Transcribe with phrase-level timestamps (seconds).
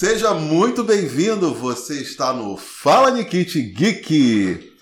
[0.00, 4.78] Seja muito bem-vindo, você está no Fala Nikit Geek.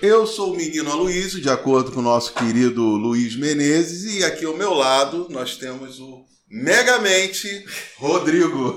[0.00, 4.44] Eu sou o menino Aloysio, de acordo com o nosso querido Luiz Menezes, e aqui
[4.44, 7.64] ao meu lado nós temos o Megamente
[7.96, 8.76] Rodrigo.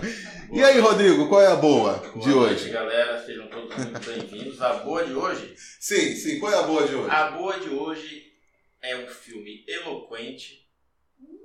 [0.54, 2.70] e aí, Rodrigo, qual é a boa, boa de noite, hoje?
[2.70, 4.62] galera, sejam todos muito bem-vindos.
[4.62, 5.54] A boa de hoje?
[5.78, 7.10] Sim, sim, qual é a boa de hoje?
[7.10, 8.32] A boa de hoje
[8.80, 10.66] é um filme eloquente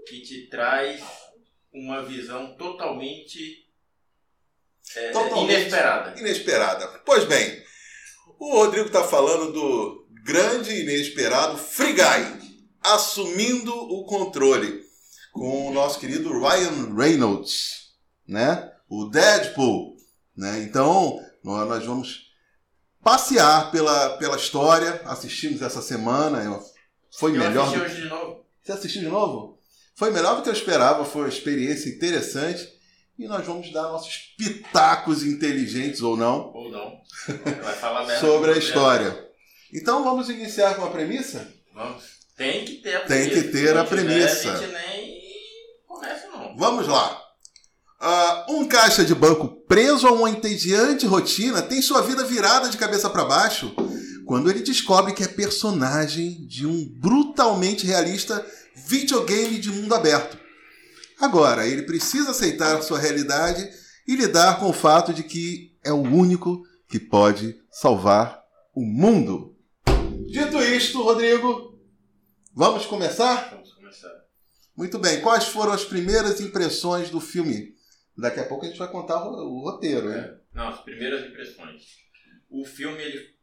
[0.08, 1.04] que te traz
[1.74, 3.70] uma visão totalmente,
[4.96, 6.20] é, Totalmente inesperada.
[6.20, 6.88] Inesperada.
[7.06, 7.62] Pois bem,
[8.40, 14.82] o Rodrigo está falando do grande e inesperado Free Guy, assumindo o controle,
[15.32, 17.92] com o nosso querido Ryan Reynolds,
[18.28, 18.70] né?
[18.90, 19.96] O Deadpool,
[20.36, 20.60] né?
[20.64, 22.30] Então, nós vamos
[23.04, 26.62] passear pela, pela história, assistimos essa semana, eu-
[27.18, 28.46] foi Eu melhor assisti do hoje de novo.
[28.62, 29.60] você assistiu de novo?
[29.96, 32.68] Foi melhor do que eu esperava, foi uma experiência interessante.
[33.22, 37.00] E nós vamos dar nossos pitacos inteligentes ou não Ou não.
[37.62, 39.30] Vai falar merda sobre a história.
[39.72, 41.48] Então vamos iniciar com a premissa?
[41.72, 42.04] Vamos.
[42.36, 43.44] Tem que ter a Tem premissa.
[43.44, 44.52] que ter a tiver, premissa.
[44.54, 45.22] A gente nem
[45.88, 46.58] começa, não.
[46.58, 47.22] Vamos lá.
[48.00, 52.78] Ah, um caixa de banco preso a uma entediante rotina tem sua vida virada de
[52.78, 53.72] cabeça para baixo
[54.26, 58.44] quando ele descobre que é personagem de um brutalmente realista
[58.76, 60.41] videogame de mundo aberto.
[61.22, 63.70] Agora, ele precisa aceitar a sua realidade
[64.08, 69.56] e lidar com o fato de que é o único que pode salvar o mundo.
[70.32, 71.80] Dito isto, Rodrigo,
[72.56, 73.52] vamos começar?
[73.52, 74.12] Vamos começar.
[74.76, 75.22] Muito bem.
[75.22, 77.76] Quais foram as primeiras impressões do filme?
[78.18, 80.40] Daqui a pouco a gente vai contar o, roteiro, né?
[80.52, 81.84] Não, as primeiras impressões.
[82.50, 83.36] O filme ele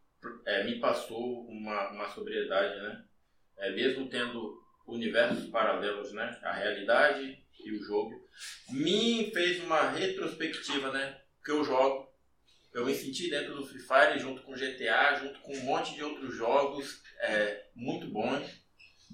[0.47, 3.05] é, me passou uma, uma sobriedade, né?
[3.57, 6.37] É, mesmo tendo universos paralelos, né?
[6.43, 8.13] A realidade e o jogo.
[8.71, 11.21] Me fez uma retrospectiva, né?
[11.45, 12.09] Que eu jogo.
[12.73, 16.05] Eu me senti dentro do Free Fire junto com GTA, junto com um monte de
[16.05, 18.47] outros jogos é, muito bons,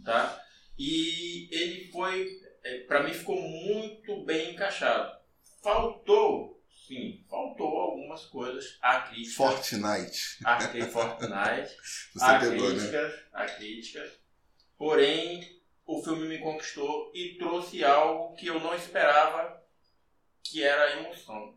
[0.04, 0.40] tá?
[0.78, 2.28] E ele foi,
[2.64, 5.16] é, para mim ficou muito bem encaixado.
[5.62, 8.76] Faltou, sim, faltou algumas coisas.
[8.82, 9.36] A crítica.
[9.36, 10.38] Fortnite.
[10.44, 11.76] A crítica Fortnite.
[12.12, 12.76] Você há pegou, né?
[12.76, 14.12] críticas, há críticas.
[14.76, 15.53] Porém,
[15.86, 19.62] o filme me conquistou e trouxe algo que eu não esperava,
[20.42, 21.54] que era a emoção.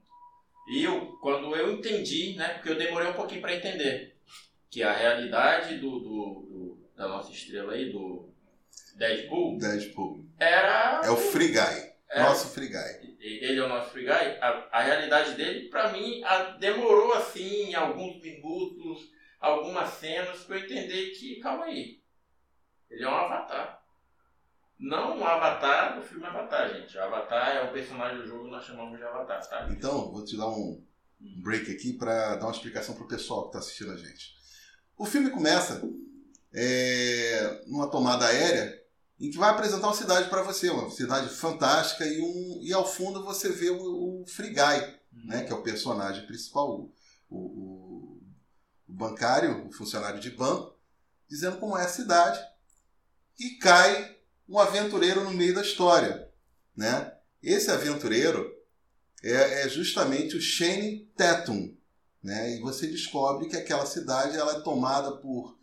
[0.69, 4.17] E eu, quando eu entendi, né, porque eu demorei um pouquinho para entender,
[4.69, 8.29] que a realidade do, do- do- da nossa estrela aí, do
[8.95, 10.25] Deadpool, Deadpool.
[10.37, 11.01] era...
[11.05, 11.93] É o Free Guy.
[12.09, 13.17] era- Nosso Free Guy.
[13.19, 14.11] ele é o nosso free guy,
[14.41, 19.09] a, a realidade dele, pra mim, a- demorou assim, alguns minutos,
[19.39, 21.99] algumas cenas, pra eu entender que, calma aí,
[22.89, 23.76] ele é um avatar.
[24.79, 26.95] Não um avatar do filme Avatar, gente.
[26.97, 29.67] O Avatar é o personagem do jogo que nós chamamos de Avatar, tá?
[29.71, 30.83] Então, vou te dar um
[31.43, 34.35] break aqui para dar uma explicação pro pessoal que está assistindo a gente.
[34.95, 35.81] O filme começa
[36.53, 38.77] é, numa tomada aérea
[39.19, 42.85] em que vai apresentar uma cidade para você, uma cidade fantástica e, um, e ao
[42.85, 46.93] fundo você vê o, o Free Guy, né, que é o personagem principal, o,
[47.29, 48.21] o, o-
[48.87, 50.77] o bancário, o funcionário de banco,
[51.27, 52.39] dizendo como é a cidade.
[53.39, 54.16] E cai
[54.47, 56.29] um aventureiro no meio da história.
[56.75, 57.11] Né?
[57.41, 58.49] Esse aventureiro
[59.23, 61.75] é, é justamente o Shane Tatum.
[62.23, 62.55] Né?
[62.55, 65.57] E você descobre que aquela cidade ela é tomada por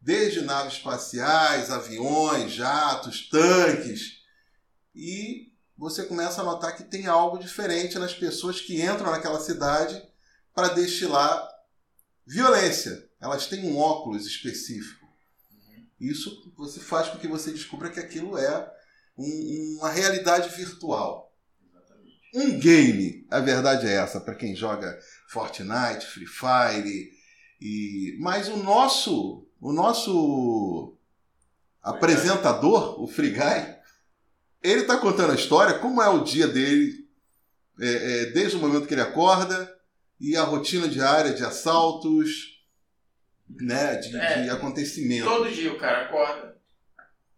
[0.00, 4.20] desde naves espaciais, aviões, jatos, tanques.
[4.94, 10.02] E você começa a notar que tem algo diferente nas pessoas que entram naquela cidade
[10.54, 11.48] para destilar
[12.26, 13.08] violência.
[13.20, 15.01] Elas têm um óculos específico.
[16.10, 18.70] Isso você faz com que você descubra que aquilo é
[19.16, 21.32] um- uma realidade virtual.
[21.70, 22.18] Exatamente.
[22.34, 24.98] Um game, a verdade é essa, para quem joga
[25.28, 27.10] Fortnite, Free Fire.
[27.60, 28.16] E...
[28.20, 30.96] Mas o nosso, o nosso
[31.82, 33.76] apresentador, o Free Guy,
[34.62, 37.08] ele está contando a história, como é o dia dele,
[37.80, 37.88] é,
[38.22, 39.72] é, desde o momento que ele acorda
[40.20, 42.51] e a rotina diária de assaltos,
[43.60, 44.42] né, de, É.
[44.42, 45.28] de acontecimentos.
[45.28, 46.56] Todo dia o cara acorda,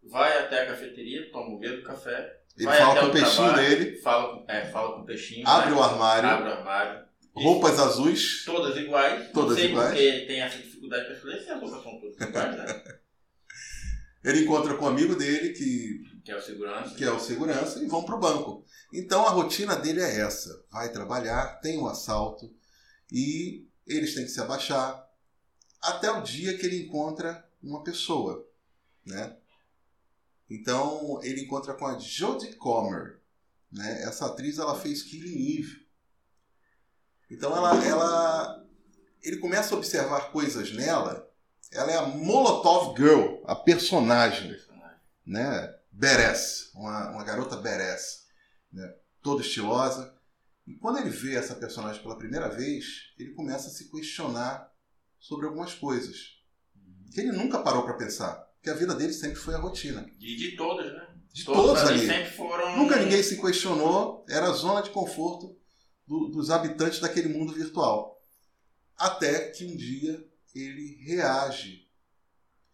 [0.03, 3.69] vai até a cafeteria, toma o mesmo café, Ele fala com o o peixinho trabalho,
[3.69, 7.05] dele, fala com, é, fala com o peixinho, abre vai, o armário, abre o armário,
[7.35, 8.43] roupas azuis.
[8.45, 9.29] todas iguais.
[9.33, 9.89] Todas sei iguais.
[9.89, 12.83] porque tem essa dificuldade para escolher se as roupas são todas iguais, né?
[14.23, 16.95] Ele encontra com um amigo dele, que, Que é o segurança.
[16.95, 18.65] que é o segurança, e vão para o banco.
[18.91, 22.51] Então a rotina dele é essa: vai trabalhar, tem um assalto,
[23.11, 25.04] e eles têm que se abaixar
[25.85, 28.47] até o dia que ele encontra uma pessoa,
[29.05, 29.35] né?
[30.49, 33.19] Então ele encontra com a Jodie Comer,
[33.71, 34.03] né?
[34.03, 35.87] Essa atriz ela fez Killing Eve,
[37.29, 38.65] Então ela, ela,
[39.21, 41.29] ele começa a observar coisas nela.
[41.71, 44.55] Ela é a Molotov Girl, a personagem,
[45.25, 45.75] né?
[45.91, 48.27] Beres, uma, uma garota Beres,
[48.71, 48.95] né?
[49.21, 50.13] toda estilosa.
[50.67, 54.74] E quando ele vê essa personagem pela primeira vez, ele começa a se questionar
[55.27, 56.35] sobre algumas coisas
[57.11, 60.05] que ele nunca parou para pensar, porque a vida dele sempre foi a rotina.
[60.19, 61.07] De, de todos, né?
[61.33, 62.05] De todos, todos ali.
[62.05, 62.77] Sempre foram...
[62.77, 65.57] Nunca ninguém se questionou, era a zona de conforto
[66.05, 68.21] do, dos habitantes daquele mundo virtual.
[68.95, 70.23] Até que um dia
[70.53, 71.85] ele reage.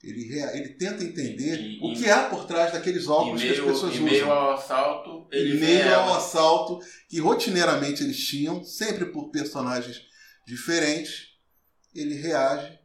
[0.03, 0.57] Ele, rea...
[0.57, 3.93] ele tenta entender e, o que há por trás daqueles óculos meio, que as pessoas
[3.93, 4.07] usam.
[4.07, 10.01] Em meio ao assalto, ele meio ao assalto que rotineiramente eles tinham, sempre por personagens
[10.45, 11.30] diferentes,
[11.93, 12.79] ele reage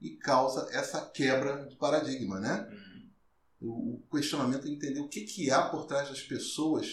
[0.00, 2.68] e causa essa quebra de paradigma, né?
[2.70, 4.00] Uhum.
[4.02, 6.86] O questionamento é entender o que, que há por trás das pessoas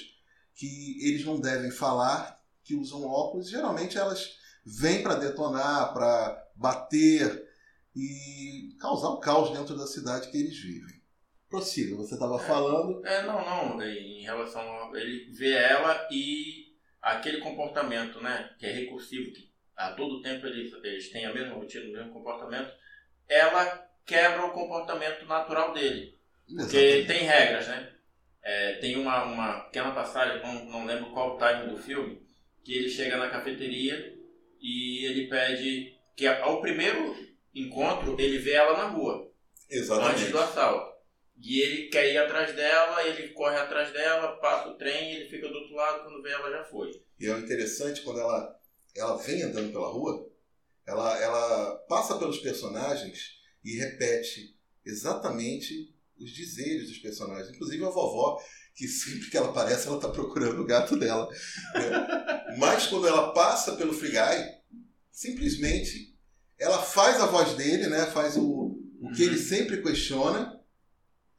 [0.55, 3.49] que eles não devem falar, que usam óculos.
[3.49, 7.49] Geralmente elas vêm para detonar, para bater
[7.95, 11.01] e causar o caos dentro da cidade que eles vivem.
[11.49, 13.05] Prossiga, você estava é, falando.
[13.05, 13.81] É, não, não.
[13.81, 14.97] Em relação a.
[14.97, 18.55] Ele vê ela e aquele comportamento, né?
[18.57, 19.50] Que é recursivo, que
[19.87, 22.71] a todo tempo eles, eles têm a mesma rotina, o mesmo comportamento
[23.27, 26.19] ela quebra o comportamento natural dele.
[26.45, 27.07] Porque Exatamente.
[27.07, 27.93] tem regras, né?
[28.43, 32.21] É, tem uma, uma pequena passagem, não, não lembro qual o time do filme,
[32.63, 34.13] que ele chega na cafeteria
[34.59, 37.15] e ele pede que ao primeiro
[37.53, 39.31] encontro ele vê ela na rua.
[39.69, 40.15] Exatamente.
[40.15, 40.91] Antes do assalto.
[41.43, 45.47] E ele quer ir atrás dela, ele corre atrás dela, passa o trem, ele fica
[45.47, 46.91] do outro lado, quando vê ela já foi.
[47.19, 48.55] E é interessante quando ela,
[48.95, 50.29] ela vem andando pela rua,
[50.85, 57.49] ela, ela passa pelos personagens e repete exatamente os dizeres dos personagens.
[57.49, 58.39] Inclusive a vovó,
[58.75, 61.27] que sempre que ela aparece, ela está procurando o gato dela.
[61.73, 62.55] Né?
[62.57, 66.15] Mas quando ela passa pelo Free Guy, simplesmente
[66.57, 68.05] ela faz a voz dele, né?
[68.07, 69.45] faz o, o que ele uhum.
[69.45, 70.59] sempre questiona,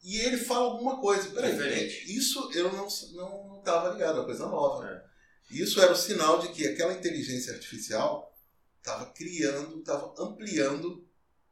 [0.03, 1.31] e ele fala alguma coisa.
[1.31, 4.89] Peraí, isso eu não estava não, ligado, é uma coisa nova.
[4.89, 5.12] É.
[5.51, 8.33] Isso era o sinal de que aquela inteligência artificial
[8.79, 11.07] estava criando, estava ampliando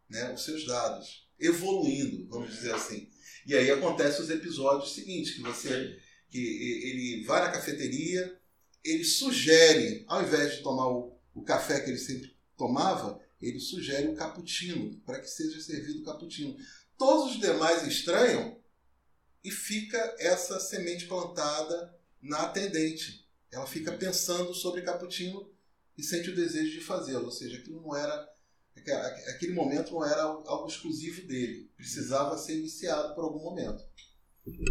[0.09, 3.09] né, os seus dados, evoluindo, vamos dizer assim.
[3.47, 5.99] E aí acontece os episódios seguintes, que você
[6.29, 8.39] que ele vai na cafeteria,
[8.85, 14.09] ele sugere, ao invés de tomar o, o café que ele sempre tomava, ele sugere
[14.09, 16.57] o cappuccino, para que seja servido o cappuccino.
[16.97, 18.61] Todos os demais estranham
[19.43, 23.27] e fica essa semente plantada na atendente.
[23.52, 25.50] Ela fica pensando sobre cappuccino
[25.97, 27.26] e sente o desejo de fazê-lo.
[27.26, 28.29] Ou seja, aquilo não era.
[29.35, 31.70] Aquele momento não era algo exclusivo dele.
[31.76, 33.82] Precisava ser iniciado por algum momento.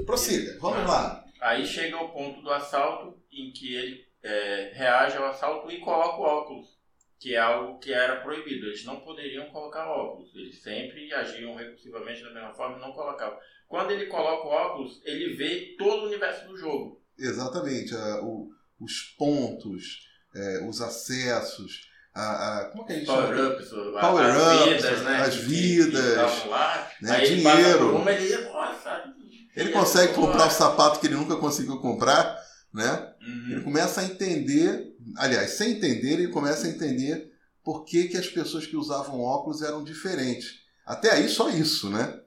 [0.06, 1.24] Prossiga, vamos lá.
[1.42, 6.18] Aí chega o ponto do assalto em que ele é, reage ao assalto e coloca
[6.18, 6.78] o óculos,
[7.20, 8.66] que é algo que era proibido.
[8.68, 10.34] Eles não poderiam colocar óculos.
[10.36, 13.38] Eles sempre agiam recursivamente da mesma forma e não colocavam.
[13.68, 17.02] Quando ele coloca o óculos, ele vê todo o universo do jogo.
[17.18, 17.94] Exatamente.
[18.24, 18.50] O,
[18.80, 23.50] os pontos, é, os acessos, a, a, como é que a gente Power chama?
[23.50, 25.16] Ups, Power as ups, vidas, né?
[25.18, 27.22] as vidas, lá, né?
[27.22, 28.10] dinheiro.
[28.10, 29.14] Ele, ele, nossa,
[29.56, 32.38] ele consegue comprar o sapato que ele nunca conseguiu comprar,
[32.74, 33.14] né?
[33.22, 33.52] Uhum.
[33.52, 37.32] Ele começa a entender, aliás, sem entender, ele começa a entender
[37.64, 40.60] por que, que as pessoas que usavam óculos eram diferentes.
[40.86, 42.20] Até aí só isso, né?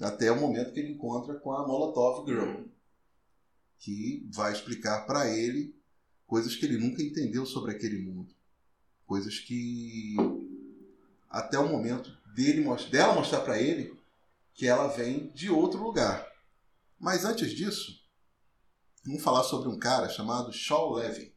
[0.00, 2.68] Até o momento que ele encontra com a Molotov Girl, uhum.
[3.78, 5.74] Que vai explicar para ele
[6.26, 8.34] coisas que ele nunca entendeu sobre aquele mundo,
[9.06, 10.16] coisas que
[11.28, 13.96] até o momento dele dela mostrar para ele
[14.54, 16.26] que ela vem de outro lugar.
[16.98, 18.02] Mas antes disso,
[19.04, 21.34] vamos falar sobre um cara chamado Shaw Levy.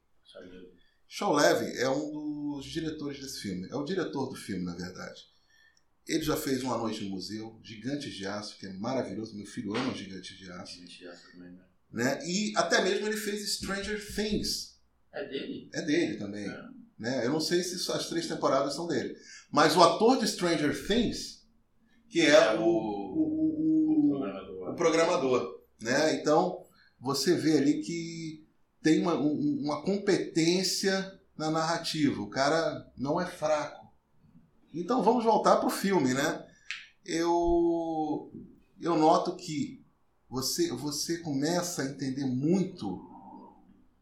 [1.07, 5.27] Shaw Levy é um dos diretores desse filme, é o diretor do filme, na verdade.
[6.07, 9.35] Ele já fez Uma Noite no Museu, Gigantes de Aço, que é maravilhoso.
[9.35, 10.73] Meu filho ama Gigantes de Aço.
[10.73, 11.68] Gigantes de Aço também, né?
[11.91, 12.19] Né?
[12.25, 14.69] E até mesmo ele fez Stranger Things,
[15.11, 15.69] é dele?
[15.73, 16.47] É dele também.
[16.47, 16.63] É.
[16.97, 17.25] Né?
[17.25, 19.15] Eu não sei se as três temporadas são dele.
[19.51, 21.45] Mas o ator de Stranger Things,
[22.09, 24.69] que é, é o, o, o, programador.
[24.69, 25.61] o programador.
[25.81, 26.15] Né?
[26.15, 26.63] Então,
[26.99, 28.45] você vê ali que
[28.81, 32.21] tem uma, uma competência na narrativa.
[32.21, 33.87] O cara não é fraco.
[34.73, 36.45] Então vamos voltar para o filme, né?
[37.03, 38.31] Eu,
[38.79, 39.83] eu noto que
[40.29, 43.09] você, você começa a entender muito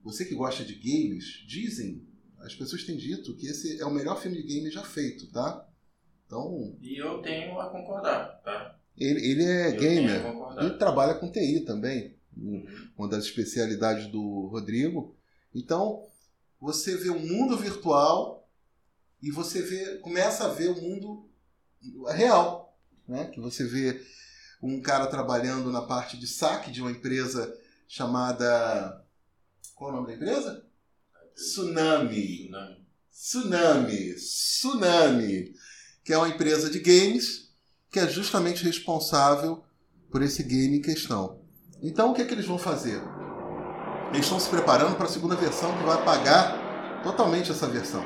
[0.07, 2.07] você que gosta de games, dizem,
[2.39, 5.67] as pessoas têm dito que esse é o melhor filme de game já feito, tá?
[6.25, 6.77] Então.
[6.81, 8.79] E eu tenho a concordar, tá?
[8.98, 10.22] Ele, ele é eu gamer.
[10.60, 12.15] Ele trabalha com TI também.
[12.38, 12.65] Uhum.
[12.98, 15.13] Uma das especialidades do Rodrigo.
[15.53, 16.07] Então,
[16.60, 18.48] você vê um mundo virtual
[19.22, 21.29] e você vê, começa a ver o mundo
[22.10, 23.25] real, né?
[23.25, 24.01] Que você vê
[24.61, 27.53] um cara trabalhando na parte de saque de uma empresa
[27.87, 29.03] chamada
[29.77, 30.65] qual é o nome da empresa?
[31.35, 32.49] Tsunami.
[33.11, 34.15] Tsunami.
[34.15, 35.53] Tsunami.
[36.03, 37.51] Que é uma empresa de games
[37.91, 39.63] que é justamente responsável
[40.09, 41.41] por esse game em questão.
[41.81, 42.99] Então o que, é que eles vão fazer?
[44.09, 48.03] Eles estão se preparando para a segunda versão que vai apagar totalmente essa versão.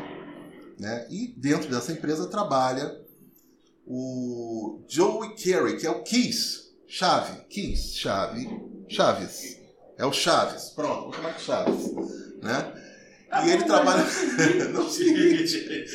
[0.77, 1.08] Né?
[1.10, 3.00] E dentro dessa empresa trabalha
[3.86, 8.48] o Joey Carey, que é o Keys, chave, Keys, chave,
[8.92, 9.58] Chaves.
[9.98, 10.72] É o Chaves.
[10.72, 11.94] Pronto, vou chamar de Chaves.
[12.42, 12.74] Né?
[13.46, 14.04] E ele trabalha.
[14.74, 15.86] no seguinte,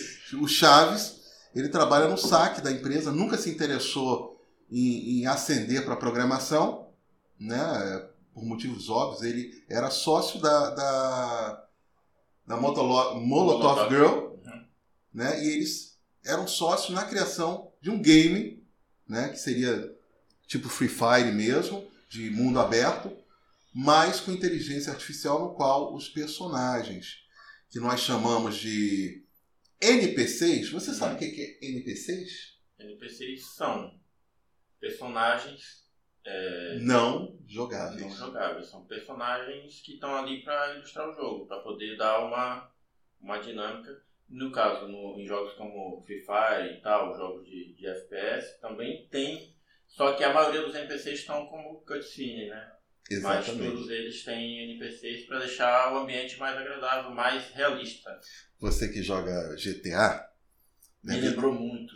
[0.40, 1.20] o Chaves,
[1.54, 6.88] ele trabalha no saque da empresa, nunca se interessou em, em ascender para a programação,
[7.38, 8.08] né?
[8.32, 9.22] por motivos óbvios.
[9.22, 11.66] Ele era sócio da, da,
[12.46, 14.64] da Motolo, Molotov Girl, uhum.
[15.12, 15.44] né?
[15.44, 18.66] e eles eram sócios na criação de um game,
[19.08, 19.28] né?
[19.28, 19.96] que seria
[20.48, 23.16] tipo Free Fire mesmo, de mundo aberto,
[23.72, 27.24] mas com inteligência artificial, no qual os personagens
[27.70, 29.24] que nós chamamos de
[29.80, 30.70] NPCs.
[30.70, 32.58] Você sabe o que é NPCs?
[32.76, 33.96] NPCs são
[34.80, 35.84] personagens
[36.24, 38.00] é, não jogáveis.
[38.00, 38.66] Não jogáveis.
[38.66, 42.68] São personagens que estão ali para ilustrar o jogo, para poder dar uma,
[43.20, 44.04] uma dinâmica.
[44.28, 49.06] No caso, no, em jogos como Free Fire e tal, jogos de, de FPS, também
[49.08, 49.54] tem.
[49.86, 52.72] Só que a maioria dos NPCs estão como cutscene, né?
[53.08, 53.62] Exatamente.
[53.62, 58.18] Mas todos eles têm NPCs para deixar o ambiente mais agradável, mais realista.
[58.58, 60.28] Você que joga GTA.
[61.04, 61.28] Me deve...
[61.28, 61.54] lembrou.
[61.54, 61.94] Muito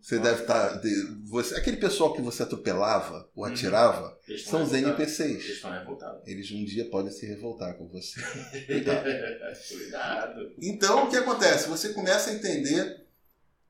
[0.00, 0.78] você deve estar.
[0.78, 0.88] Tá
[1.24, 3.52] você, aquele pessoal que você atropelava ou uhum.
[3.52, 4.38] atirava uhum.
[4.38, 5.20] são os NPCs.
[5.20, 6.26] Eles estão revoltados.
[6.26, 8.20] Eles um dia podem se revoltar com você.
[8.66, 9.04] Cuidado.
[9.68, 10.52] Cuidado.
[10.60, 11.68] Então o que acontece?
[11.68, 13.06] Você começa a entender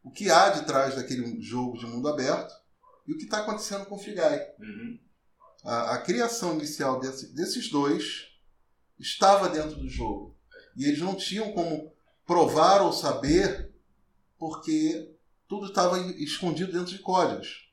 [0.03, 2.55] o que há de trás daquele jogo de mundo aberto
[3.07, 4.15] e o que está acontecendo com o Guy.
[4.61, 5.09] Uhum
[5.65, 8.29] a, a criação inicial desse, desses dois
[8.99, 10.37] estava dentro do jogo.
[10.77, 11.93] E eles não tinham como
[12.27, 13.73] provar ou saber
[14.39, 15.15] porque
[15.49, 17.69] tudo estava escondido dentro de códigos.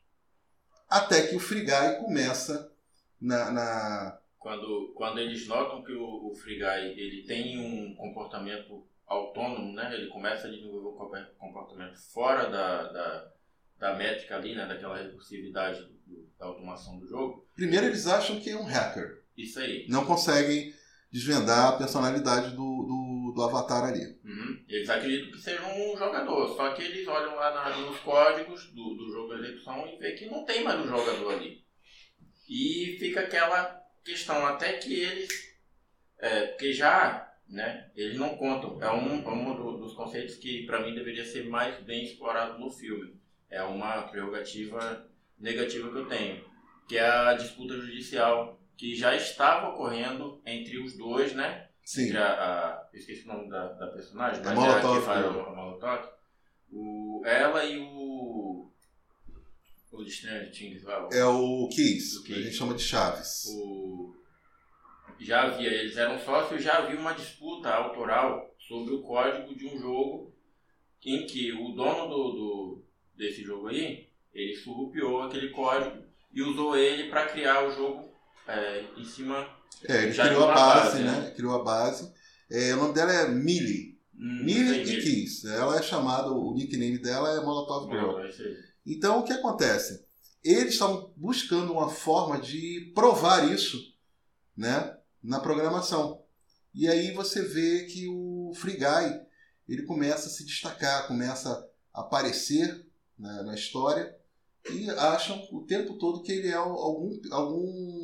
[0.89, 2.71] Até que o Free Guy começa
[3.19, 4.19] na, na...
[4.39, 9.93] Quando, quando eles notam que o, o Guy ele tem um comportamento autônomo, né?
[9.93, 13.31] ele começa a desenvolver um comportamento fora da, da,
[13.77, 14.65] da métrica ali, né?
[14.65, 17.45] daquela recursividade do, da automação do jogo.
[17.55, 19.23] Primeiro eles acham que é um hacker.
[19.35, 19.85] Isso aí.
[19.89, 20.73] Não conseguem
[21.11, 23.04] desvendar a personalidade do, do,
[23.35, 24.17] do avatar ali.
[24.23, 24.63] Uhum.
[24.67, 28.95] Eles acreditam que seja um jogador, só que eles olham lá na, nos códigos do,
[28.95, 31.61] do jogo de execução e vê que não tem mais um jogador ali.
[32.47, 35.27] E fica aquela questão, até que eles.
[36.17, 38.81] É, porque já, né, eles não contam.
[38.81, 42.71] É um, é um dos conceitos que para mim deveria ser mais bem explorado no
[42.71, 43.19] filme.
[43.49, 45.05] É uma prerrogativa
[45.37, 46.45] negativa que eu tenho,
[46.87, 51.67] que é a disputa judicial que já estava ocorrendo entre os dois, né?
[51.85, 52.07] Sim.
[52.07, 55.05] Entre a, a esqueci o nome da, da personagem, mas é Molotov, é a que
[55.05, 56.09] faz a Molotov.
[56.71, 58.71] O, ela e o.
[59.91, 61.07] O Stranger Things lá.
[61.13, 63.45] É o que a gente chama de Chaves.
[63.47, 64.13] O,
[65.19, 69.79] já havia, eles eram sócios, já havia uma disputa autoral sobre o código de um
[69.79, 70.33] jogo
[71.05, 76.75] em que o dono do, do desse jogo aí ele surrupiou aquele código e usou
[76.75, 78.09] ele para criar o jogo
[78.47, 79.47] é, em cima.
[79.87, 81.19] É, ele criou a base, base né?
[81.21, 81.31] né?
[81.31, 82.11] Criou a base.
[82.49, 83.99] É, o nome dela é Millie.
[84.17, 85.47] Hum, Millie e Kiss.
[85.47, 88.19] Ela é chamada, o nickname dela é Molotov Girl.
[88.19, 88.29] É
[88.85, 90.05] então o que acontece?
[90.43, 93.77] Eles estavam buscando uma forma de provar isso
[94.55, 96.21] né, na programação.
[96.73, 99.25] E aí você vê que o Free Guy
[99.67, 101.49] ele começa a se destacar, começa
[101.93, 102.85] a aparecer
[103.17, 104.15] né, na história
[104.69, 107.94] e acham o tempo todo que ele é algum, algum,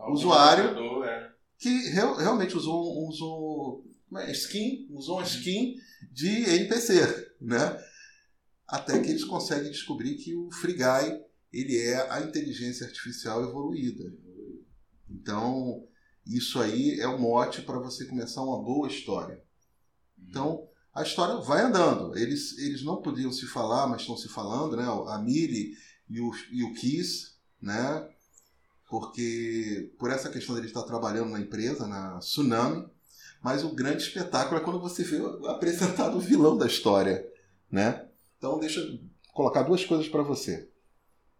[0.00, 1.32] algum usuário é.
[1.58, 3.84] que real, realmente usou, usou
[4.16, 5.74] é, skin, usou uma skin
[6.10, 7.78] de NPC, né?
[8.66, 11.20] Até que eles conseguem descobrir que o Free Guy
[11.52, 14.04] ele é a inteligência artificial evoluída.
[15.08, 15.84] Então,
[16.24, 19.42] isso aí é o mote para você começar uma boa história.
[20.18, 22.16] Então, a história vai andando.
[22.16, 24.84] Eles, eles não podiam se falar, mas estão se falando, né?
[24.84, 25.74] A Millie
[26.08, 28.08] e o, e o Kiss, né?
[28.90, 32.86] Porque por essa questão dele estar trabalhando na empresa, na Tsunami,
[33.40, 35.18] mas o grande espetáculo é quando você vê
[35.48, 37.24] apresentado o vilão da história,
[37.70, 38.04] né?
[38.36, 38.98] Então deixa eu
[39.32, 40.68] colocar duas coisas para você.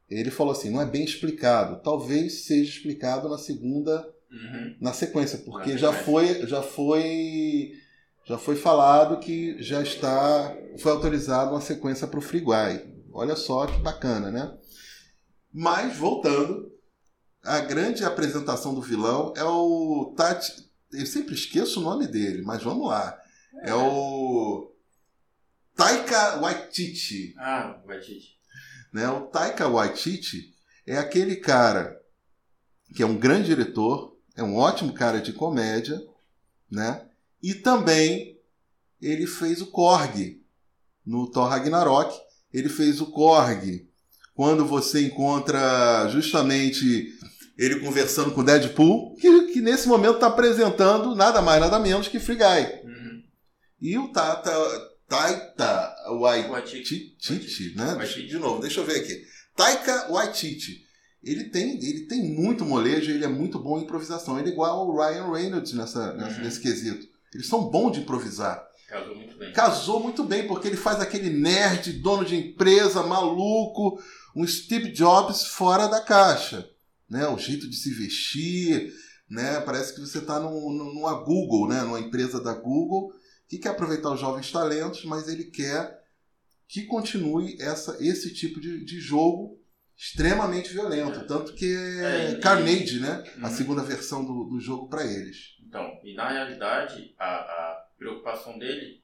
[0.09, 1.83] Ele falou assim, não é bem explicado.
[1.83, 4.77] Talvez seja explicado na segunda, uhum.
[4.81, 6.05] na sequência, porque na já sequência.
[6.05, 7.73] foi, já foi
[8.25, 12.87] já foi falado que já está foi autorizado uma sequência para o Friguai.
[13.13, 14.57] Olha só que bacana, né?
[15.53, 16.71] Mas voltando,
[17.43, 20.71] a grande apresentação do vilão é o Tati.
[20.93, 23.19] Eu sempre esqueço o nome dele, mas vamos lá.
[23.63, 24.73] É, é o
[25.75, 27.35] Taika Waititi.
[27.39, 28.39] Ah, Waititi.
[28.93, 29.09] Né?
[29.09, 30.55] O Taika Waititi
[30.87, 32.01] é aquele cara
[32.95, 36.01] que é um grande diretor, é um ótimo cara de comédia,
[36.71, 37.07] né?
[37.43, 38.39] E também
[39.01, 40.43] ele fez o Korg
[41.07, 42.15] no Thor Ragnarok.
[42.53, 43.89] Ele fez o Korg
[44.35, 47.15] quando você encontra justamente
[47.61, 52.09] ele conversando com o Deadpool, que, que nesse momento está apresentando nada mais, nada menos
[52.09, 52.89] que Free Guy.
[52.89, 53.23] Uhum.
[53.79, 54.51] E o Tata,
[55.07, 57.19] Taita Waititi,
[57.77, 57.97] né?
[57.97, 58.27] Waititi.
[58.29, 59.23] De novo, deixa eu ver aqui.
[59.55, 60.87] Taika Waititi.
[61.23, 64.39] Ele tem, ele tem muito molejo, ele é muito bom em improvisação.
[64.39, 66.43] Ele é igual ao Ryan Reynolds nessa, uhum.
[66.43, 67.07] nesse quesito.
[67.35, 68.65] Eles são bons de improvisar.
[68.89, 69.53] Casou muito bem.
[69.53, 74.03] Casou muito bem, porque ele faz aquele nerd, dono de empresa, maluco,
[74.35, 76.67] um Steve Jobs fora da caixa.
[77.11, 77.27] Né?
[77.27, 78.93] O jeito de se vestir,
[79.29, 79.61] né?
[79.61, 81.83] Parece que você está numa Google, né?
[81.83, 83.13] numa empresa da Google,
[83.49, 85.99] que quer aproveitar os jovens talentos, mas ele quer
[86.69, 89.61] que continue essa, esse tipo de, de jogo
[89.97, 91.21] extremamente violento.
[91.21, 91.25] É.
[91.25, 93.25] Tanto que é, é Carnage, né?
[93.43, 93.53] A uhum.
[93.53, 95.57] segunda versão do, do jogo para eles.
[95.67, 99.03] Então, e na realidade, a, a preocupação dele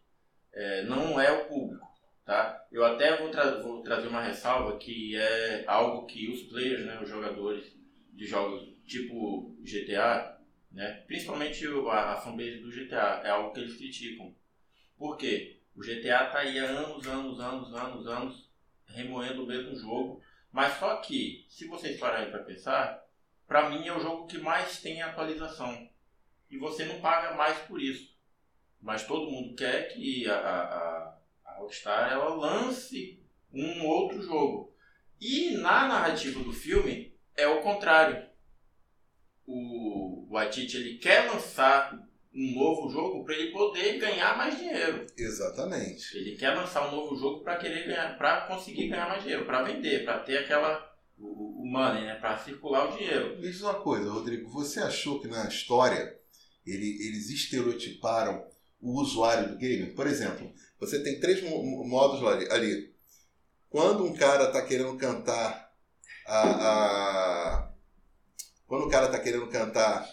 [0.55, 1.87] é, não é o público.
[2.25, 2.61] Tá?
[2.73, 6.99] Eu até vou, tra vou, trazer uma ressalva que é algo que os players, né,
[7.01, 7.76] os jogadores
[8.17, 10.41] de jogos tipo GTA,
[10.73, 14.35] né, principalmente a, a fanbase do GTA, é algo que eles criticam.
[14.97, 15.61] Por quê?
[15.77, 18.51] O GTA está aí há anos, anos, anos, anos, anos
[18.87, 20.23] remoendo o mesmo jogo.
[20.51, 23.05] Mas só que, se vocês pararem para pensar,
[23.47, 25.89] para mim é o jogo que mais tem atualização.
[26.51, 28.17] E você não paga mais por isso.
[28.81, 33.21] Mas todo mundo quer que a, a, a Rockstar ela lance
[33.53, 34.75] um outro jogo.
[35.21, 37.06] E na narrativa do filme
[37.37, 38.27] é o contrário.
[39.47, 41.95] O Waititi ele quer lançar
[42.35, 45.07] um novo jogo para ele poder ganhar mais dinheiro.
[45.17, 46.17] Exatamente.
[46.17, 49.63] Ele quer lançar um novo jogo para querer ganhar, para conseguir ganhar mais dinheiro, para
[49.63, 53.37] vender, para ter aquela o, o money, né, para circular o dinheiro.
[53.37, 56.15] Me diz uma coisa, Rodrigo, você achou que na história
[56.67, 58.45] ele, eles estereotiparam
[58.81, 59.95] o usuário do game.
[59.95, 62.95] Por exemplo, você tem três modos ali.
[63.71, 65.66] Quando um cara está querendo cantar
[66.27, 67.69] a, a,
[68.67, 70.07] quando o cara está querendo cantar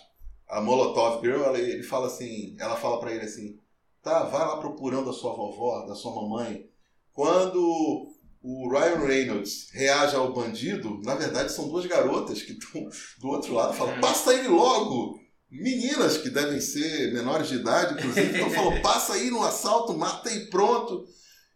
[0.47, 3.59] a Molotov Girl, ele fala assim, ela fala para ele assim,
[4.01, 6.69] tá, vai lá procurando a sua vovó, da sua mamãe.
[7.11, 8.09] Quando
[8.41, 13.53] o Ryan Reynolds reage ao bandido, na verdade são duas garotas que estão do outro
[13.53, 15.23] lado, falam, passa ele logo!
[15.53, 20.31] meninas que devem ser menores de idade, inclusive, então falou: passa aí no assalto, mata
[20.31, 21.05] e pronto.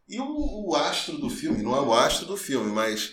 [0.08, 3.12] E o, o, astro do filme, não é o astro do filme, mas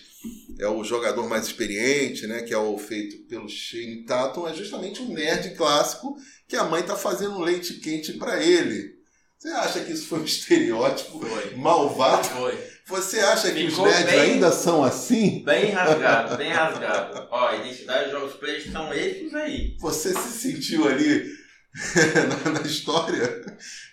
[0.58, 5.02] é o jogador mais experiente, né, que é o feito pelo Shane Tatum, é justamente
[5.02, 8.94] um nerd clássico que a mãe está fazendo leite quente para ele.
[9.38, 11.54] Você acha que isso foi um estereótipo foi.
[11.56, 12.28] malvado?
[12.28, 12.58] Foi.
[12.86, 15.42] Você acha que Ficou os nerds bem, ainda são assim?
[15.42, 17.28] Bem rasgado, bem rasgado.
[17.30, 19.76] Ó, a identidade de jogos players são esses aí.
[19.80, 21.43] Você se sentiu ali
[22.44, 23.44] na, na, história?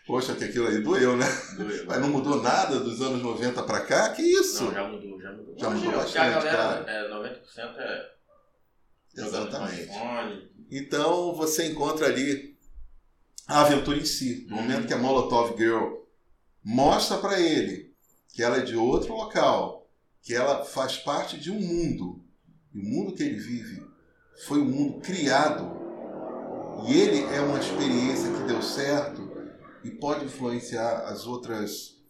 [0.05, 1.25] Poxa, que aquilo aí doeu, né?
[1.57, 1.85] Doeu.
[1.87, 4.09] Mas não mudou nada dos anos 90 pra cá?
[4.09, 4.65] Que isso?
[4.65, 5.55] Não, já mudou, já mudou.
[5.57, 6.89] Já Hoje, mudou bastante, a galera, claro.
[6.89, 8.11] É, 90% é...
[9.17, 9.89] Exatamente.
[10.69, 12.55] Então você encontra ali
[13.47, 14.45] a aventura em si.
[14.47, 15.95] No momento que a Molotov Girl
[16.63, 17.91] mostra para ele
[18.33, 19.89] que ela é de outro local,
[20.21, 22.23] que ela faz parte de um mundo.
[22.73, 23.85] E o mundo que ele vive
[24.45, 25.80] foi um mundo criado.
[26.87, 29.31] E ele é uma experiência que deu certo
[29.83, 32.01] e pode influenciar as outras,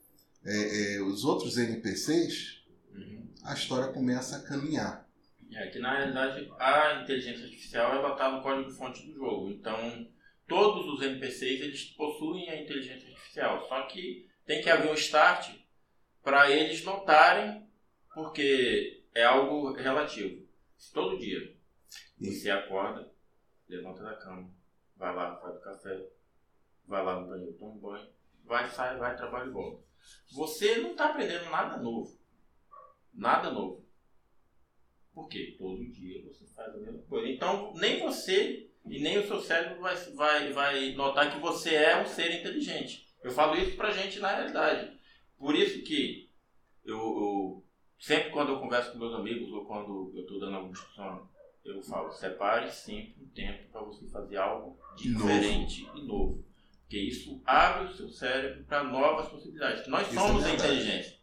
[0.46, 2.64] é, é, os outros NPCs.
[2.94, 3.28] Uhum.
[3.44, 5.08] A história começa a caminhar.
[5.54, 9.50] É que na realidade a inteligência artificial ela está no código-fonte do jogo.
[9.50, 10.08] Então
[10.48, 13.68] todos os NPCs eles possuem a inteligência artificial.
[13.68, 15.54] Só que tem que haver um start
[16.24, 17.68] para eles notarem,
[18.14, 20.46] porque é algo relativo.
[20.94, 21.54] Todo dia
[22.20, 23.12] você acorda,
[23.68, 24.50] levanta da cama,
[25.02, 26.08] vai lá, faz o café,
[26.86, 28.08] vai lá no banheiro, toma um banho,
[28.46, 29.84] vai, sai, vai, trabalha e volta.
[30.32, 32.20] Você não está aprendendo nada novo.
[33.12, 33.84] Nada novo.
[35.12, 35.56] Por quê?
[35.58, 37.28] Todo dia você faz a mesma coisa.
[37.28, 42.00] Então, nem você e nem o seu cérebro vai, vai, vai notar que você é
[42.00, 43.08] um ser inteligente.
[43.24, 45.00] Eu falo isso pra gente na realidade.
[45.38, 46.30] Por isso que
[46.86, 47.66] eu, eu,
[48.00, 51.28] sempre quando eu converso com meus amigos ou quando eu estou dando alguma discussão,
[51.64, 55.98] eu falo, separe sempre um tempo para você fazer algo diferente novo.
[55.98, 56.46] e novo.
[56.82, 59.88] Porque isso abre o seu cérebro para novas possibilidades.
[59.88, 61.18] Nós isso é somos é a inteligência.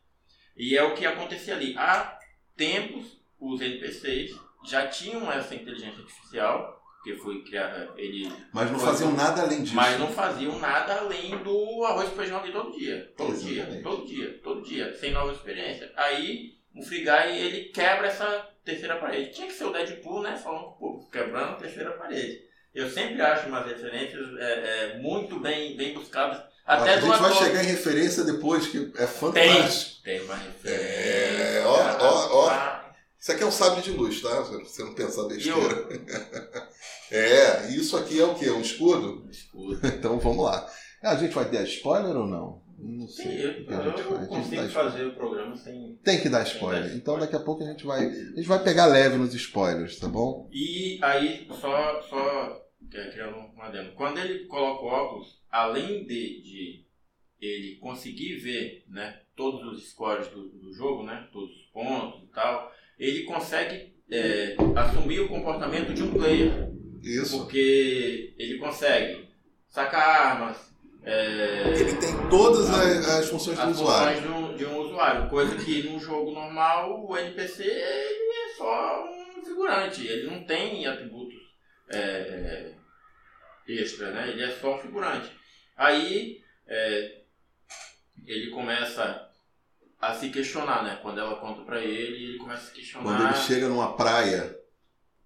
[0.56, 1.76] E é o que acontecia ali.
[1.76, 2.18] Há
[2.56, 7.92] tempos, os NPCs já tinham essa inteligência artificial, que foi criada.
[7.96, 9.74] Ele mas não faziam nada além disso.
[9.74, 13.12] Mas não faziam nada além do arroz e feijão de todo dia.
[13.16, 13.54] Todo Exatamente.
[13.54, 15.92] dia, todo dia, todo dia, sem nova experiência.
[15.96, 19.32] Aí o Free Guy, ele quebra essa terceira parede.
[19.32, 20.36] Tinha que ser o Deadpool, né?
[20.36, 22.40] Falando com o quebrando a terceira parede.
[22.74, 26.40] Eu sempre acho umas referências é, é, muito bem, bem buscadas.
[26.64, 30.02] Até a gente vai chegar em referência depois, que é fantástico.
[30.04, 30.84] Tem, tem uma referência.
[30.84, 32.88] É, ó, ó, ó.
[33.18, 34.40] Isso aqui é um sabre de luz, tá?
[34.42, 35.88] Você não pensar besteira.
[37.10, 38.50] é, isso aqui é o quê?
[38.50, 39.24] Um escudo?
[39.26, 39.80] Um escudo.
[39.88, 40.70] então vamos lá.
[41.02, 42.67] A gente vai ter spoiler ou não?
[42.78, 43.26] Não sei.
[43.26, 45.98] Sim, eu, eu, eu consigo fazer o programa sem.
[46.04, 46.94] Tem que dar spoiler.
[46.94, 48.06] Então daqui a pouco a gente vai.
[48.06, 50.48] A gente vai pegar leve nos spoilers, tá bom?
[50.52, 53.92] E aí, só, só criando um adendo.
[53.92, 56.84] Quando ele coloca o óculos, além de, de
[57.40, 62.32] ele conseguir ver né, todos os scores do, do jogo, né, todos os pontos e
[62.32, 66.68] tal, ele consegue é, assumir o comportamento de um player.
[67.02, 67.38] Isso.
[67.38, 69.28] Porque ele consegue
[69.68, 70.67] sacar armas,
[71.10, 74.20] é, ele tem todas as, as funções as do usuário.
[74.20, 79.04] Funções de um, de um usuário, coisa que num jogo normal o NPC é só
[79.06, 81.38] um figurante, ele não tem atributos
[81.88, 82.74] é,
[83.66, 84.28] extra, né?
[84.28, 85.32] Ele é só um figurante.
[85.78, 87.22] Aí é,
[88.26, 89.30] ele começa
[89.98, 90.98] a se questionar, né?
[91.00, 93.04] Quando ela conta para ele, ele começa a se questionar.
[93.04, 94.54] Quando ele chega numa praia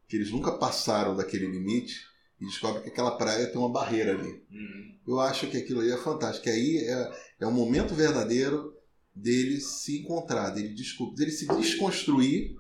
[0.07, 2.12] que eles nunca passaram daquele limite
[2.43, 4.43] e descobre que aquela praia tem uma barreira ali.
[4.51, 4.95] Uhum.
[5.07, 6.49] Eu acho que aquilo aí é fantástico.
[6.49, 8.77] Aí é, é o momento verdadeiro
[9.15, 10.75] dele se encontrar, dele,
[11.15, 12.57] dele se desconstruir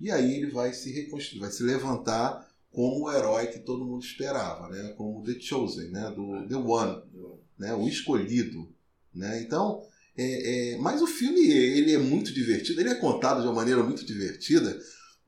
[0.00, 4.02] e aí ele vai se reconstruir, vai se levantar como o herói que todo mundo
[4.02, 4.94] esperava, né?
[4.96, 6.10] Como The Chosen, né?
[6.14, 7.02] Do The One,
[7.58, 7.74] né?
[7.74, 8.68] O escolhido,
[9.14, 9.42] né?
[9.42, 9.82] Então,
[10.16, 13.82] é, é, mas o filme ele é muito divertido, ele é contado de uma maneira
[13.82, 14.78] muito divertida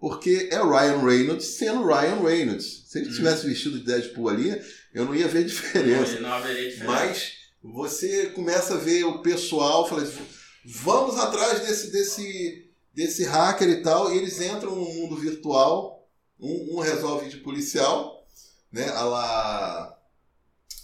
[0.00, 2.84] porque é Ryan Reynolds sendo Ryan Reynolds.
[2.86, 3.12] Se ele hum.
[3.12, 4.60] tivesse vestido de Deadpool ali,
[4.94, 6.14] eu não ia ver diferença.
[6.14, 6.90] Não, não haveria diferença.
[6.90, 7.32] Mas
[7.62, 10.26] você começa a ver o pessoal, fala assim,
[10.64, 16.08] vamos atrás desse, desse, desse hacker e tal, e eles entram no mundo virtual,
[16.40, 18.26] um, um resolve de policial,
[18.72, 18.88] né?
[18.88, 19.98] A lá.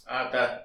[0.04, 0.64] Ah, tá.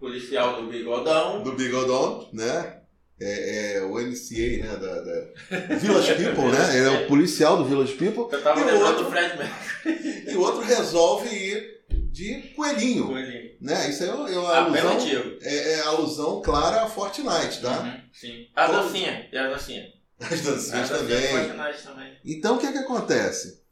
[0.00, 1.44] Policial do bigodão.
[1.44, 2.80] Do bigodão, né?
[3.20, 6.76] É, é, o MCA, né, da, da Village People, né?
[6.76, 8.26] Ele é o policial do Village People.
[8.30, 10.32] Eu tava e o outro, do Fred Mercury.
[10.32, 13.06] E o outro resolve ir de coelhinho.
[13.06, 13.50] Coelhinho.
[13.60, 13.88] Né?
[13.88, 17.82] Isso aí é uma alusão, é, é alusão clara a Fortnite, tá?
[17.82, 18.48] Uhum, sim.
[18.54, 19.86] A dancinha, e a dancinha.
[20.20, 21.48] As dancinhas também.
[21.84, 22.18] também.
[22.24, 23.62] Então o que é que acontece?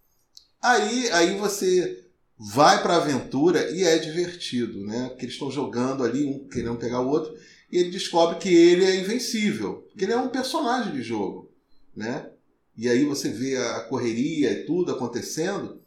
[0.62, 2.04] Aí, aí você
[2.38, 5.08] vai para a aventura e é divertido, né?
[5.08, 7.34] Porque eles estão jogando ali, um querendo pegar o outro
[7.72, 11.50] e ele descobre que ele é invencível, que ele é um personagem de jogo,
[11.96, 12.30] né?
[12.76, 15.80] E aí você vê a correria e tudo acontecendo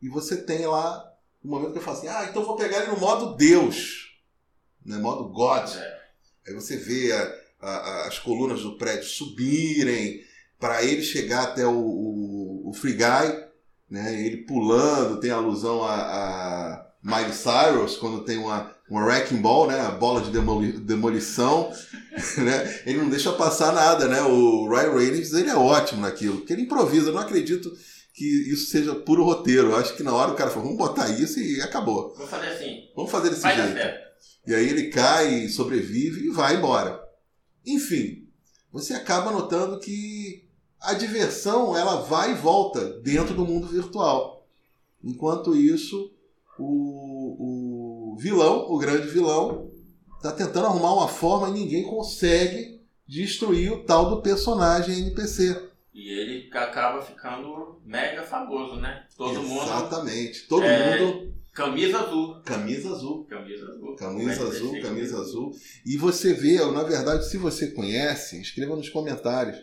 [0.00, 1.04] e você tem lá
[1.44, 4.16] um momento que eu falo assim, ah, então vou pegar ele no modo Deus,
[4.86, 4.96] né?
[4.98, 5.68] Modo God.
[5.76, 6.02] É.
[6.46, 10.24] Aí você vê a, a, as colunas do prédio subirem
[10.60, 13.46] para ele chegar até o, o, o Free Guy,
[13.90, 14.24] né?
[14.24, 19.80] Ele pulando, tem alusão a, a Miley Cyrus quando tem uma uma wrecking ball, né?
[19.80, 21.72] A bola de demoli demolição,
[22.36, 22.82] né?
[22.84, 24.20] Ele não deixa passar nada, né?
[24.20, 27.08] O Ryan Reynolds, ele é ótimo naquilo, porque ele improvisa.
[27.08, 27.72] Eu não acredito
[28.12, 29.70] que isso seja puro roteiro.
[29.70, 32.12] Eu acho que na hora o cara falou, vamos botar isso e acabou.
[32.14, 32.90] Vamos fazer assim.
[32.94, 33.98] Vamos fazer desse vai jeito.
[34.46, 37.02] E aí ele cai, sobrevive e vai embora.
[37.64, 38.28] Enfim,
[38.70, 40.46] você acaba notando que
[40.78, 44.46] a diversão ela vai e volta dentro do mundo virtual.
[45.02, 46.12] Enquanto isso,
[46.64, 49.70] o, o vilão, o grande vilão,
[50.16, 55.70] está tentando arrumar uma forma e ninguém consegue destruir o tal do personagem NPC.
[55.92, 59.04] E ele acaba ficando mega famoso, né?
[59.16, 59.52] Todo Exatamente.
[59.52, 59.62] mundo.
[59.62, 60.48] Exatamente.
[60.48, 61.34] Todo é, mundo.
[61.52, 62.40] Camisa azul.
[62.42, 63.24] Camisa azul.
[63.24, 63.96] Camisa azul.
[63.96, 65.50] Camisa azul, camisa azul.
[65.84, 69.58] E você vê, na verdade, se você conhece, escreva nos comentários.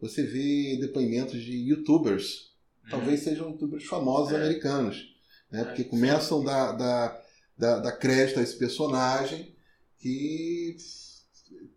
[0.00, 2.52] Você vê depoimentos de youtubers.
[2.84, 2.90] Uhum.
[2.90, 4.36] Talvez sejam youtubers famosos é.
[4.36, 5.13] americanos.
[5.50, 5.64] Né?
[5.64, 7.20] Porque começam da, da
[7.56, 9.54] dar, dar crédito a esse personagem
[9.98, 10.76] que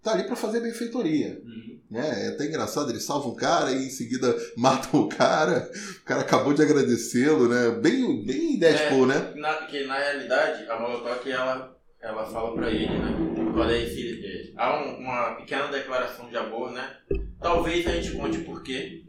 [0.02, 1.42] tá ali para fazer benfeitoria.
[1.44, 1.80] Uhum.
[1.90, 2.26] Né?
[2.26, 5.70] É até engraçado, ele salva um cara e em seguida mata o cara,
[6.02, 7.72] o cara acabou de agradecê-lo, né?
[7.82, 9.34] Bem, bem Deadpool, é, né?
[9.36, 13.16] Na, que na realidade, a Molotov, ela, ela fala para ele, né?
[13.56, 16.98] Olha aí, há um, uma pequena declaração de amor, né?
[17.40, 19.04] Talvez a gente conte por quê.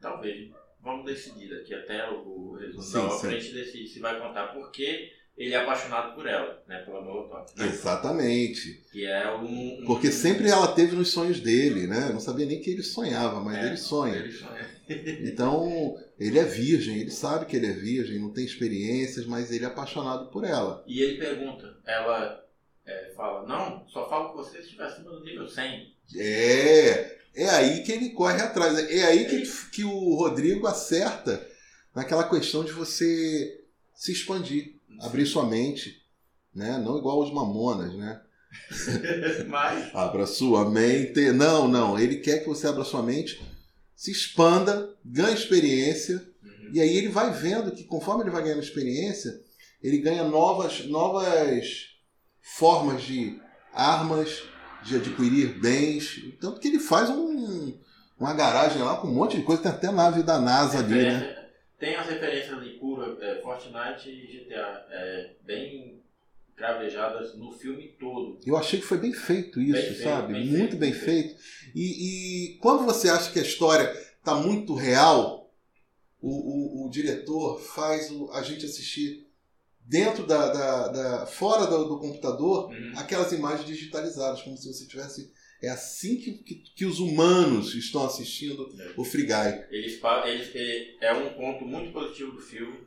[0.00, 0.50] Talvez.
[0.88, 4.70] Vamos decidir daqui até o resumo sim, obra, a gente decide se vai contar por
[4.72, 6.78] quê ele é apaixonado por ela, né?
[6.78, 7.46] Pela Molotov.
[7.56, 7.66] Né?
[7.66, 8.82] Exatamente.
[8.90, 12.08] Que é um, um, Porque sempre ela teve nos sonhos dele, né?
[12.08, 14.16] Eu não sabia nem que ele sonhava, mas É, ele sonha.
[14.16, 14.78] Ele sonha.
[15.30, 19.66] Então, ele é virgem, ele sabe que ele é virgem, não tem experiências, mas ele
[19.66, 20.82] é apaixonado por ela.
[20.86, 22.42] E ele pergunta, ela
[22.86, 25.94] é, fala, não, só falo com você se estiver acima do nível 100.
[26.16, 28.76] É, é aí que ele corre atrás.
[28.90, 31.46] É aí que, que o Rodrigo acerta
[31.94, 33.60] naquela questão de você
[33.94, 36.02] se expandir, abrir sua mente,
[36.54, 36.78] né?
[36.78, 38.20] Não igual os mamonas, né?
[39.46, 41.30] Mas, Abra sua mente.
[41.30, 41.98] Não, não.
[41.98, 43.40] Ele quer que você abra sua mente,
[43.94, 46.16] se expanda, ganhe experiência.
[46.42, 46.70] Uhum.
[46.72, 49.32] E aí ele vai vendo que conforme ele vai ganhando experiência,
[49.80, 51.86] ele ganha novas, novas
[52.40, 53.40] formas de
[53.72, 54.42] armas,
[54.88, 56.22] de adquirir bens.
[56.40, 57.78] Tanto que ele faz um,
[58.18, 61.46] uma garagem lá com um monte de coisa, tem até nave da NASA ali, né?
[61.78, 66.02] tem as referências de cura, é, Fortnite e GTA, é, bem
[66.56, 68.40] cravejadas no filme todo.
[68.44, 70.32] Eu achei que foi bem feito isso, Bem feito, sabe?
[70.32, 71.36] bem muito feito, bem bem feito.
[71.74, 73.84] E, e quando você acha que a história
[74.18, 75.52] está muito real,
[76.20, 79.27] o, o, o diretor faz o- a gente assistir
[79.88, 80.52] dentro da.
[80.52, 82.92] da- da- fora do, do computador Uhum.
[82.96, 85.32] aquelas imagens digitalizadas, como se você tivesse.
[85.60, 89.64] É assim que, que, que os humanos estão assistindo o Free Guy.
[89.72, 92.78] Eles, eles, ele- é um ponto muito positivo do filme,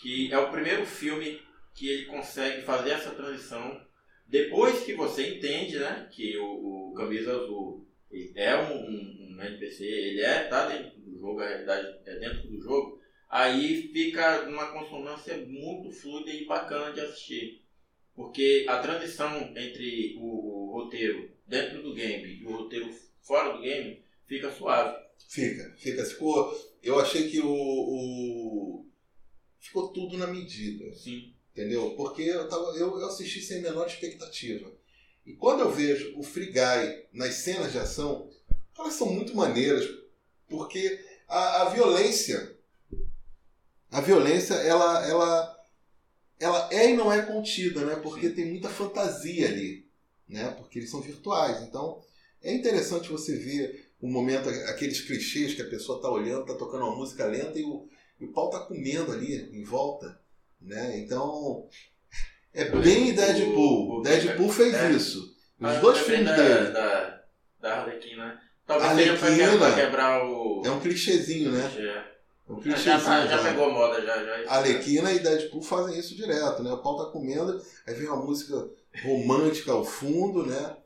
[0.00, 1.40] que é o primeiro filme
[1.74, 3.80] que ele consegue fazer essa transição
[4.26, 7.86] depois que você entende, né, que o, o Camisa Azul
[8.34, 12.48] é um, um, um NPC, ele é tá dentro do jogo, a realidade é dentro
[12.48, 12.97] do jogo,
[13.28, 17.62] aí fica uma consonância muito fluida e bacana de assistir.
[18.14, 24.02] Porque a transição entre o roteiro dentro do game e o roteiro fora do game
[24.26, 24.96] fica suave.
[25.28, 26.04] Fica, fica.
[26.04, 26.52] Ficou.
[26.82, 27.48] Eu achei que o.
[27.48, 28.86] o-
[29.60, 30.92] ficou tudo na medida.
[30.94, 31.32] Sim.
[31.52, 31.94] Entendeu?
[31.96, 34.72] Porque eu, tava, eu, eu assisti sem menor expectativa.
[35.26, 38.30] E quando eu vejo o Free Guy nas cenas de ação,
[38.78, 39.86] elas são muito maneiras,
[40.48, 42.56] porque a, a violência,
[43.90, 45.56] a violência, ela, ela,
[46.40, 47.96] ela é e não é contida, né?
[47.96, 48.34] Porque Sim.
[48.34, 49.86] tem muita fantasia ali,
[50.28, 50.50] né?
[50.58, 51.62] Porque eles são virtuais.
[51.62, 52.00] Então,
[52.42, 56.84] é interessante você ver o momento, aqueles clichês que a pessoa tá olhando, tá tocando
[56.84, 57.88] uma música lenta e o,
[58.20, 60.20] e o pau tá comendo ali em volta,
[60.60, 60.98] né?
[60.98, 61.66] Então,
[62.54, 63.98] é bem Deadpool.
[63.98, 64.90] o- Deadpool fez é.
[64.92, 65.20] isso.
[65.20, 66.70] Os Mas dois também filmes da, dele.
[66.72, 67.22] Da,
[67.60, 68.26] da Arlequina.
[68.26, 68.40] né?
[68.66, 69.50] Talvez seja Arlequina.
[69.52, 70.62] que- pra quebrar o.
[70.64, 71.68] É um clichêzinho, né?
[71.74, 72.06] Já,
[72.48, 73.04] É um já, clichêzinho.
[73.04, 73.42] tá- já já.
[73.50, 74.24] pegou moda, já.
[74.24, 76.72] já Arlequina e Deadpool fazem isso direto, né?
[76.72, 78.68] O pau tá comendo, aí vem uma música
[79.04, 80.76] romântica ao fundo, né?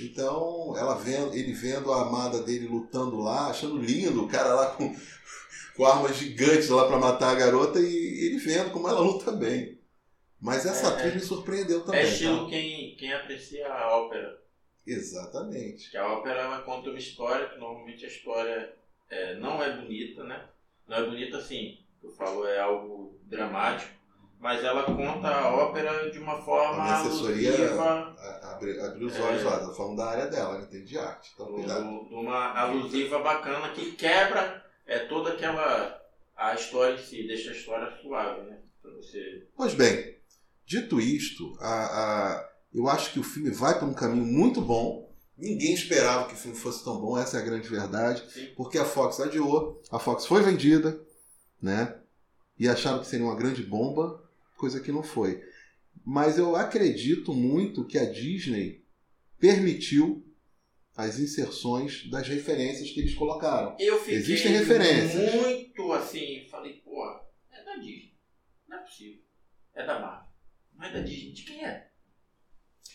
[0.00, 4.66] Então, ela vendo, ele vendo a amada dele lutando lá, achando lindo, o cara lá
[4.70, 4.96] com,
[5.76, 9.78] com armas gigantes lá pra matar a garota e ele vendo como ela luta bem.
[10.40, 11.14] Mas essa É, atriz é.
[11.16, 12.00] me surpreendeu também.
[12.00, 12.50] É estilo tá?
[12.50, 14.40] quem, quem aprecia a ópera.
[14.86, 15.90] Exatamente.
[15.90, 18.74] Que a ópera ela conta uma história, que normalmente a história
[19.10, 20.48] é, não é bonita, né?
[20.92, 23.90] Não é bonita assim, eu falo é algo dramático,
[24.38, 29.16] mas ela conta a ópera de uma forma A minha assessoria- alusiva, Abre, abre os
[29.16, 29.22] É.
[29.22, 31.30] olhos lá, tá falando da área dela, ela entende de arte.
[31.32, 35.98] Então, do- de uma alusiva bacana que quebra é, toda aquela
[36.36, 38.58] a história em si, deixa a história suave, né?
[38.82, 39.46] Pra você.
[39.56, 40.18] Pois bem,
[40.66, 41.84] dito isto, a,
[42.36, 45.10] a- eu acho que o filme vai por um caminho muito bom.
[45.42, 48.22] Ninguém esperava que o filme fosse tão bom, essa é a grande verdade.
[48.32, 48.46] Sim.
[48.56, 51.04] Porque a Fox adiou, a Fox foi vendida,
[51.60, 51.98] né?
[52.56, 54.22] E acharam que seria uma grande bomba,
[54.56, 55.42] coisa que não foi.
[56.04, 58.84] Mas eu acredito muito que a Disney
[59.36, 60.24] permitiu
[60.96, 63.76] as inserções das referências que eles colocaram.
[63.80, 65.34] Eu fiquei Existem referências.
[65.34, 67.04] muito assim, falei, pô,
[67.50, 68.14] é da Disney.
[68.68, 69.20] Não é possível.
[69.74, 70.28] É da Marvel.
[70.76, 71.32] Não é da Disney.
[71.32, 71.90] De quem é?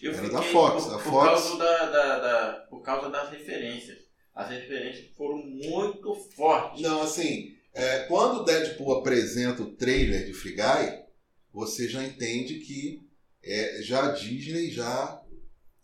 [0.02, 3.30] Eu Era da Fox, Por, a por Fox- Causa da, da- da- por causa das
[3.30, 3.98] referências.
[4.34, 6.82] As referências foram muito fortes.
[6.82, 11.04] Não, assim, é, quando o Deadpool apresenta o trailer de Free Guy,
[11.52, 13.02] você já entende que
[13.44, 15.22] é, já a Disney já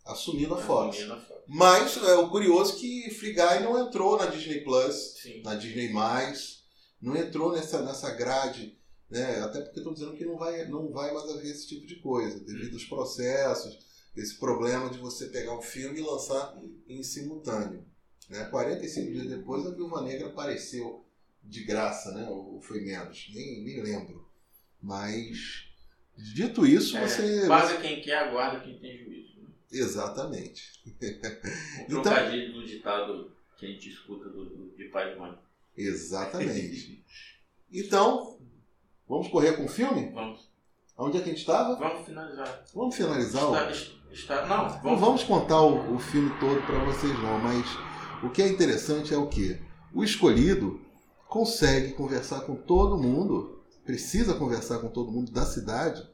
[0.06, 0.98] assumindo a Fox.
[0.98, 1.42] Assumindo a Fox.
[1.48, 5.42] Mas é, o curioso é que Free Guy não entrou na Disney Plus, Sim.
[5.44, 5.92] na Disney+,
[7.02, 8.78] não entrou nessa, nessa grade,
[9.10, 9.40] né?
[9.42, 12.40] até porque estão dizendo que não vai, não vai mais haver esse tipo de coisa,
[12.40, 13.78] devido aos processos,
[14.16, 16.56] esse problema de você pegar um filme e lançar
[16.88, 17.86] em simultâneo.
[18.30, 18.46] Né?
[18.46, 21.06] 45 dias depois, a Viúva Negra apareceu
[21.44, 22.28] de graça, né?
[22.30, 24.28] ou foi menos, nem, nem lembro.
[24.82, 25.66] Mas,
[26.18, 27.48] dito isso, É, você...
[27.48, 29.42] Paga quem quer, aguarda quem tem juízo.
[29.42, 29.50] Né?
[29.72, 30.82] Exatamente.
[30.86, 35.38] Um Então- trocadilho do ditado que a gente escuta do, do- de pai e mãe.
[35.78, 37.04] Exatamente.
[37.76, 38.38] Então,
[39.10, 40.12] vamos correr com o filme?
[40.12, 40.48] Vamos.
[40.96, 41.76] Onde é que a gente estava?
[41.76, 42.64] Vamos finalizar.
[42.72, 43.50] Vamos finalizar?
[43.50, 45.00] o- Está, está, não, Não vamos.
[45.00, 47.66] vamos contar o, o filme todo para vocês não, mas
[48.24, 49.60] o que é interessante é o que
[49.94, 50.80] o escolhido
[51.28, 56.08] consegue conversar com todo mundo, precisa conversar com todo mundo da cidade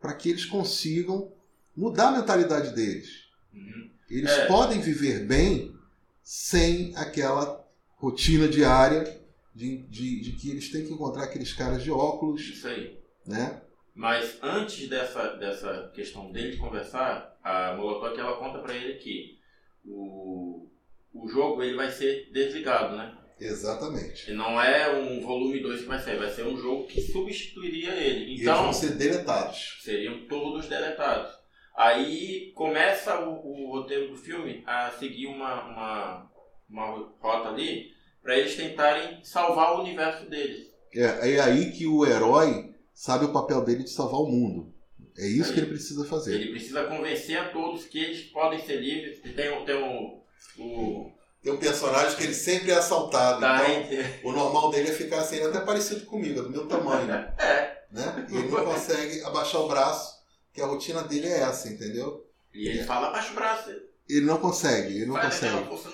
[0.00, 1.32] para que eles consigam
[1.76, 3.08] mudar a mentalidade deles.
[3.52, 3.90] Uhum.
[4.10, 4.46] Eles É.
[4.46, 5.74] podem viver bem
[6.22, 7.64] sem aquela
[7.96, 9.20] rotina diária
[9.54, 12.98] de, de, de que eles têm que encontrar aqueles caras de óculos, Isso aí.
[13.26, 13.60] né?
[13.94, 19.38] Mas antes dessa, dessa questão dele conversar, a Molotov ela conta pra ele que
[19.84, 20.66] o,
[21.12, 23.16] o jogo ele vai ser desligado, né?
[23.38, 24.30] Exatamente.
[24.30, 27.92] E não é um volume 2 que vai sair, vai ser um jogo que substituiria
[27.94, 28.20] ele.
[28.20, 29.80] E eles Então, vão ser deletados.
[29.82, 31.32] seriam todos deletados.
[31.76, 33.32] Aí começa o,
[33.66, 36.30] o roteiro do filme a seguir uma, uma,
[36.70, 40.72] uma rota ali para eles tentarem salvar o universo deles.
[40.94, 44.72] É, é aí que o herói sabe o papel dele de salvar o mundo.
[45.16, 46.34] É isso que ele precisa fazer.
[46.34, 50.20] Ele precisa convencer a todos que eles podem ser livres, que tem, tem o,
[50.58, 53.40] o Tem um personagem que ele sempre é assaltado.
[53.40, 56.66] da Então, o normal dele é ficar assim, ele é até parecido comigo, do meu
[56.66, 57.06] tamanho.
[57.38, 58.26] É, Né?
[58.28, 60.14] E ele não consegue abaixar o braço,
[60.52, 62.26] que a rotina dele é essa, entendeu?
[62.52, 63.70] e ele fala, abaixa o braço.
[64.08, 65.54] Ele não consegue, ele não aquela consegue.
[65.54, 65.90] não consigo,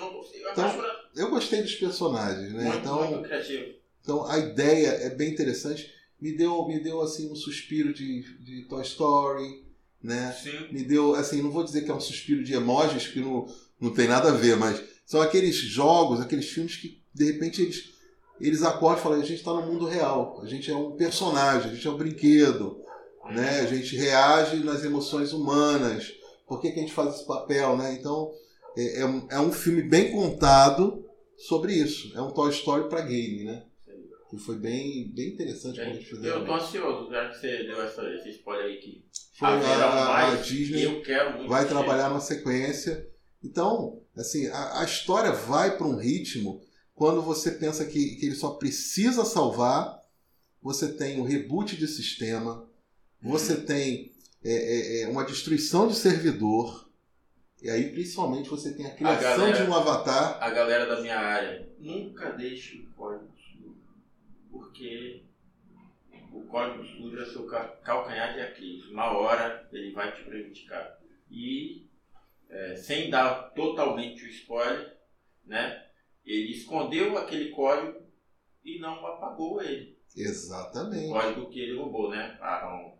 [0.51, 1.01] Então, abaixa o braço.
[1.15, 2.63] Eu gostei dos personagens, né?
[2.63, 3.73] Muito, Então, muito criativo.
[4.01, 5.91] então a ideia é bem interessante.
[6.21, 9.63] Me deu, me deu assim um suspiro de, de Toy Story,
[10.01, 10.35] né?
[10.41, 10.71] Sim.
[10.71, 13.47] me deu, assim, não vou dizer que é um suspiro de emojis, que não,
[13.79, 17.91] não tem nada a ver, mas são aqueles jogos, aqueles filmes que, de repente, eles,
[18.39, 21.71] eles acordam e falam, a gente está no mundo real, a gente é um personagem,
[21.71, 22.79] a gente é um brinquedo,
[23.31, 23.61] né?
[23.61, 26.13] a gente reage nas emoções humanas,
[26.47, 27.93] por que, que a gente faz esse papel, né?
[27.93, 28.31] Então,
[28.77, 31.05] é, é, um, é um filme bem contado
[31.37, 33.63] sobre isso, é um Toy Story para game, né?
[34.31, 36.39] Que foi bem, bem interessante quando eles fizeram.
[36.39, 39.05] Eu tô ansioso, já que você deu essa, esse spoiler aí que
[39.37, 43.09] Foi a, a mais, Disney eu quero muito vai trabalhar na sequência.
[43.43, 46.63] Então, assim, a, a história vai para um ritmo
[46.95, 49.99] quando você pensa que, que ele só precisa salvar,
[50.61, 52.65] você tem um reboot de sistema,
[53.21, 54.13] você tem
[54.45, 56.89] é, é, é, uma destruição de servidor,
[57.61, 60.37] e aí principalmente você tem a criação galera- de um avatar.
[60.41, 63.29] a galera da minha área, nunca deixe o código.
[64.51, 65.17] Porque
[66.31, 68.85] o código sujo é seu ca- calcanhar de Aquiles.
[68.87, 70.93] Uma hora ele vai te prejudicar.
[71.29, 71.81] E,
[72.49, 74.91] é, sem dar totalmente o spoiler,
[75.45, 75.81] né?
[76.25, 78.05] Ele escondeu aquele código
[78.63, 79.89] e não apagou ele.
[80.13, 81.07] O Exatamente.
[81.09, 82.35] código que ele roubou, né?
[82.63, 82.91] Um-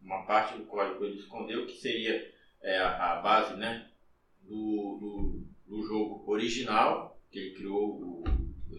[0.00, 2.24] uma parte do código ele escondeu, que seria
[2.60, 3.82] é, a, a base, né?
[4.40, 8.24] Do, do, do jogo original, que ele criou o-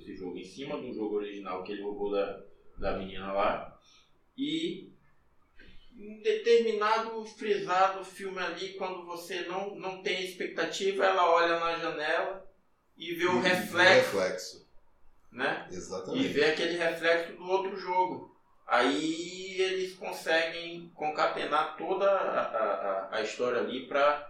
[0.08, 2.42] esse jogo em cima do jogo original que ele roubou da,
[2.78, 3.78] da menina lá.
[4.38, 4.90] E
[5.98, 12.48] em determinado frisado filme ali, quando você não, não tem expectativa, ela olha na janela
[12.96, 14.68] e vê o E- reflexo, reflexo.
[15.32, 15.68] né?
[15.72, 16.28] E Exatamente.
[16.30, 18.36] vê aquele reflexo do outro jogo.
[18.66, 24.26] Aí eles conseguem concatenar toda a, a, a história ali para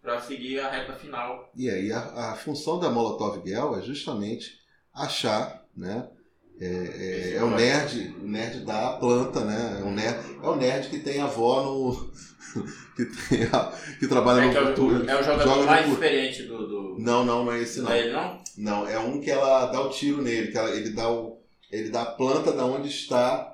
[0.00, 1.50] para seguir a reta final.
[1.56, 4.60] E aí a, a função da Molotov Girl é justamente
[4.94, 6.08] achar, né?
[6.60, 9.78] É, é- é o nerd, o nerd da planta, né?
[9.80, 12.12] É o nerd, é o nerd que tem avó no.
[12.94, 15.10] que, tem a- que trabalha É, no que é, o, futuro.
[15.10, 16.68] é o jogador joga no mais fu- experiente do.
[16.68, 16.96] do...
[17.00, 17.92] Não, não, não é esse Não não.
[17.92, 18.40] é ele não?
[18.56, 21.40] Não, é um que ela dá o tiro nele, que ela- ele dá o.
[21.72, 23.50] Ele dá a planta da onde está.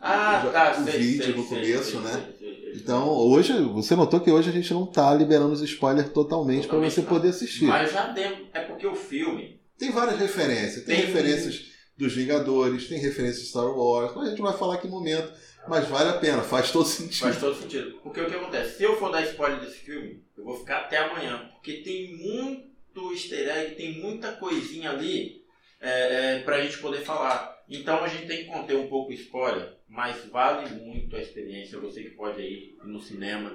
[0.00, 0.80] Ah, Já- tá.
[0.80, 2.28] o sei, vídeo sei, no sei, começo, né?
[2.76, 6.76] Então, hoje, você notou que hoje a gente não tá liberando os spoilers totalmente para
[6.78, 7.08] Totalmente você não.
[7.08, 7.64] poder assistir.
[7.66, 8.46] Mas já deu.
[8.54, 9.59] É porque o filme.
[9.80, 10.84] Tem várias referências.
[10.84, 14.14] Tem, Tem- referências dos Vingadores, tem referências de Star Wars.
[14.16, 15.32] A gente vai falar que momento,
[15.66, 17.20] mas vale a pena, faz todo sentido.
[17.22, 17.98] Faz todo sentido.
[18.02, 18.76] Porque o que acontece?
[18.76, 21.48] Se eu for dar spoiler desse filme, eu vou ficar até amanhã.
[21.54, 25.42] Porque tem muito easter egg, tem muita coisinha ali
[25.80, 27.58] é, é, pra gente poder falar.
[27.68, 31.78] Então a gente tem que conter um pouco o spoiler, mas vale muito a experiência.
[31.80, 33.50] Você que pode ir no cinema.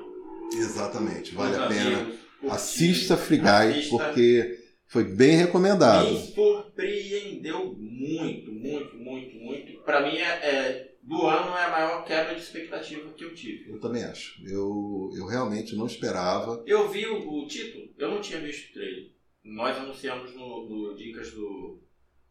[0.53, 1.99] Exatamente, vale a pena.
[1.99, 2.15] amigos.
[2.49, 3.97] Assista Free Guy, Assista.
[3.97, 6.09] porque foi bem recomendado.
[6.11, 9.83] Me surpreendeu muito, muito, muito, muito.
[9.83, 13.69] Pra mim, é, é- do ano é a maior quebra de expectativa que eu tive.
[13.69, 14.41] Eu também acho.
[14.43, 16.63] Eu, eu realmente não esperava.
[16.65, 19.11] Eu vi o, o título, eu não tinha visto o trailer.
[19.43, 21.79] Nós anunciamos no, no Dicas do,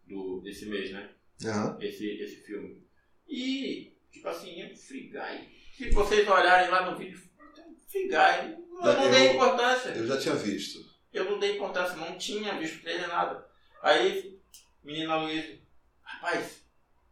[0.09, 1.09] do, desse mês, né?
[1.45, 1.79] Aham.
[1.81, 2.83] Esse, esse filme.
[3.29, 5.49] E, tipo assim, é um Free Guy.
[5.77, 7.21] Se vocês olharem lá no vídeo,
[7.57, 8.57] é Free Guy.
[8.83, 9.91] Eu não Eu- dei importância.
[9.91, 10.81] Eu já tinha visto.
[11.15, 13.47] Eu não dei importância, não tinha visto trailer nada.
[13.83, 14.39] Aí,
[14.83, 15.59] menina Luísa,
[16.03, 16.65] rapaz,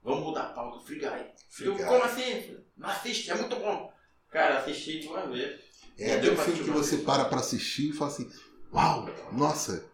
[0.04, 1.26] Vamos mudar a pauta, Free Guy.
[1.48, 1.84] Free eu, Guy.
[1.84, 2.56] como assim?
[2.76, 3.92] Não assiste, é muito bom.
[4.30, 5.60] Cara, assisti duas vezes.
[5.98, 7.06] É aquele filme que você vez.
[7.06, 8.30] para pra assistir e fala assim:
[8.72, 9.84] Uau, nossa,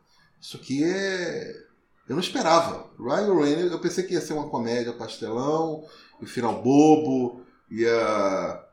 [0.40, 1.68] isso aqui é.
[2.08, 2.90] Eu não esperava.
[2.98, 5.86] Ryan Reynolds, eu pensei que ia ser uma comédia pastelão,
[6.22, 8.64] e final bobo, ia.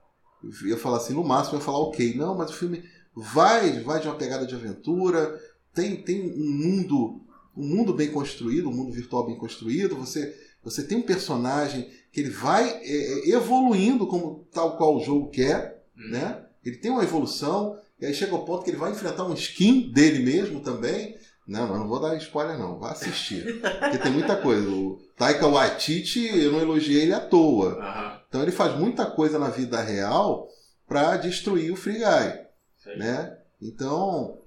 [0.64, 2.16] ia falar assim, no máximo ia falar ok.
[2.16, 5.40] Não, mas o filme vai, vai de uma pegada de aventura,
[5.74, 7.22] tem, tem um mundo.
[7.56, 12.20] Um mundo bem construído, um mundo virtual bem construído, você, você tem um personagem que
[12.20, 16.10] ele vai é, é, evoluindo como tal qual o jogo quer, Hum.
[16.12, 16.42] né?
[16.66, 19.90] Ele tem uma evolução, e aí chega ao ponto que ele vai enfrentar um skin
[19.94, 21.16] dele mesmo também.
[21.48, 23.62] Não, mas não vou dar spoiler não, vá assistir.
[23.62, 24.68] Porque tem muita coisa.
[24.70, 27.74] O Taika Waititi, eu não elogiei ele à toa.
[27.80, 28.20] Aham.
[28.28, 30.50] Então ele faz muita coisa na vida real
[30.88, 32.45] pra destruir o Free Guy,
[32.86, 32.98] Aí.
[32.98, 33.42] né?
[33.62, 34.42] Então,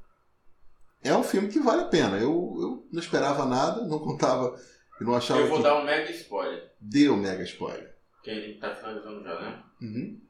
[1.02, 2.16] é um filme que vale a pena.
[2.18, 4.58] Eu, eu não esperava nada, não contava,
[5.00, 6.72] eu não achava Eu vou que dar um mega spoiler.
[6.80, 7.96] deu mega spoiler.
[8.22, 9.62] Que ele tá finalizando já, né?
[9.80, 10.20] Uhum.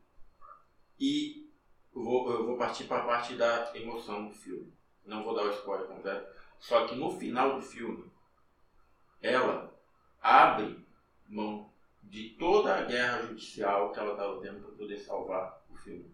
[1.01, 1.49] E
[1.93, 4.73] vou, eu vou partir para a parte da emoção do filme.
[5.05, 6.27] Não vou dar o spoiler completo.
[6.59, 8.05] Só que no final do filme,
[9.23, 9.73] ela
[10.21, 10.85] abre
[11.29, 11.71] mão
[12.03, 16.11] de toda a guerra judicial que ela estava tendo para poder salvar o filme.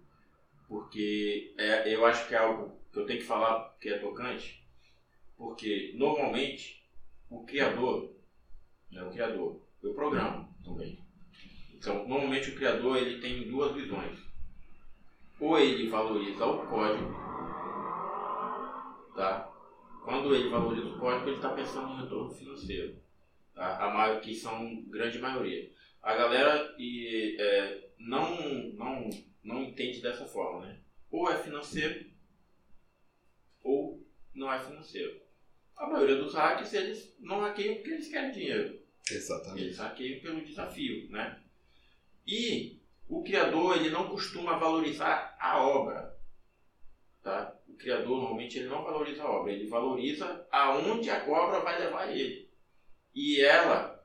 [0.74, 4.60] Porque é, eu acho que é algo que eu tenho que falar que é tocante.
[5.36, 6.84] Porque normalmente
[7.30, 8.12] o criador,
[8.90, 10.98] né, o criador, eu programo também.
[11.72, 14.18] Então, normalmente o criador ele tem duas visões
[15.38, 17.12] ou ele valoriza o código,
[19.14, 19.48] tá?
[20.02, 22.96] Quando ele valoriza o código, ele está pensando em retorno financeiro,
[23.54, 23.76] tá?
[23.76, 25.70] A maior, que são grande maioria.
[26.02, 28.36] A galera e, é, não,
[28.72, 29.08] não,
[29.44, 30.80] não entende dessa forma, né?
[31.10, 32.10] Ou é financeiro,
[33.62, 35.22] ou não é financeiro.
[35.76, 38.80] A maioria dos hackers, eles não hackeiam porque eles querem dinheiro.
[39.10, 39.62] Exatamente.
[39.62, 41.42] Eles hackeiam pelo desafio, né?
[42.26, 46.18] E o criador, ele não costuma valorizar a obra,
[47.22, 47.54] tá?
[47.68, 52.10] O criador, normalmente, ele não valoriza a obra, ele valoriza aonde a obra vai levar
[52.16, 52.50] ele.
[53.14, 54.04] E ela,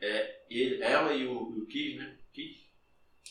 [0.00, 2.18] é, ele, ela e o, o Kiss, né?
[2.32, 2.66] Kiss,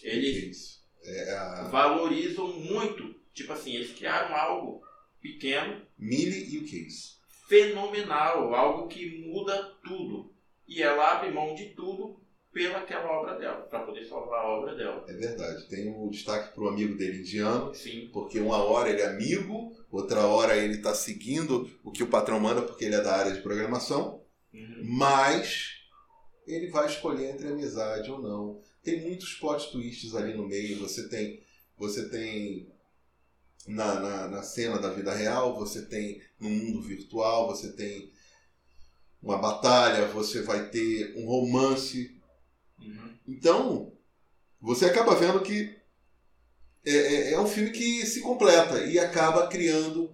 [0.01, 0.80] eles.
[1.03, 3.15] É valorizam muito.
[3.33, 4.81] Tipo assim, eles criaram algo
[5.21, 7.19] pequeno, Millie e o Case.
[7.47, 10.33] fenomenal, algo que muda tudo.
[10.67, 12.19] E ela abre mão de tudo
[12.53, 15.05] pelaquela obra dela, para poder salvar a obra dela.
[15.07, 15.67] É verdade.
[15.69, 20.25] Tem o destaque pro amigo dele indiano, Sim, porque uma hora ele é amigo, outra
[20.27, 23.41] hora ele está seguindo o que o patrão manda porque ele é da área de
[23.41, 24.21] programação,
[24.53, 24.81] Uhum.
[24.83, 25.69] mas
[26.45, 28.61] ele vai escolher entre amizade ou não.
[28.83, 30.79] Tem muitos plot twists ali no meio.
[30.79, 31.41] Você tem,
[31.77, 32.67] você tem
[33.67, 38.11] na, na, na cena da vida real, você tem no mundo virtual, você tem
[39.21, 42.19] uma batalha, você vai ter um romance
[42.79, 43.15] Uhum.
[43.27, 43.93] então,
[44.59, 45.79] você acaba vendo que
[46.83, 50.11] é, é- é um filme que se completa e acaba criando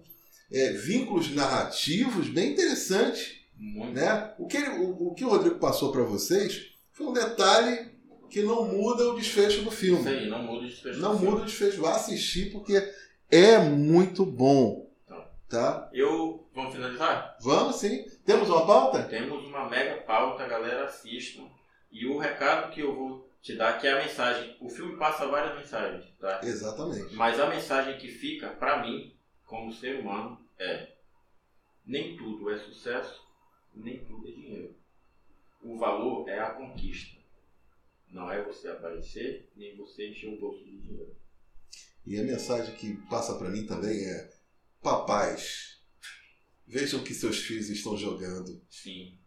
[0.52, 3.36] é, vínculos narrativos bem interessantes.
[3.56, 3.94] Muito.
[3.94, 4.34] Né?
[4.38, 7.90] O, que o, o que o Rodrigo passou para vocês foi um detalhe
[8.28, 10.08] que não muda o desfecho do filme.
[10.08, 11.00] aí, não muda o desfecho.
[11.00, 11.30] Não do filme.
[11.32, 11.80] muda o desfecho.
[11.80, 12.92] Vá assistir porque
[13.30, 14.90] é muito bom.
[15.06, 15.30] Tá.
[15.48, 15.90] Tá?
[15.92, 16.46] Eu.
[16.54, 17.36] Vamos finalizar?
[17.40, 18.04] Vamos sim.
[18.24, 19.04] Temos uma pauta?
[19.04, 21.44] Temos uma mega pauta, galera, assistam.
[21.90, 24.56] E o recado que eu vou te dar, que é a mensagem.
[24.60, 26.40] O filme passa várias mensagens, tá?
[26.42, 27.14] Exatamente.
[27.14, 29.14] Mas a mensagem que fica pra mim,
[29.46, 30.88] como ser humano, é:
[31.86, 33.22] nem tudo é sucesso,
[33.74, 34.74] nem tudo é dinheiro.
[35.62, 37.17] O valor é a conquista.
[38.10, 41.14] Não é você aparecer, nem você encher um bolso de dinheiro.
[42.06, 44.30] E a mensagem que passa para mim também é:
[44.82, 45.82] papais,
[46.66, 48.62] vejam que seus filhos estão jogando.
[48.70, 49.18] Sim.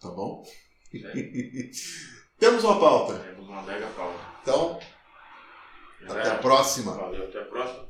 [0.00, 0.44] Tá bom?
[0.92, 1.70] É.
[2.38, 3.18] Temos uma pauta.
[3.18, 4.18] Temos uma mega pauta.
[4.42, 4.78] Então,
[6.02, 6.94] é até a próxima.
[6.94, 7.88] Valeu, até a próxima.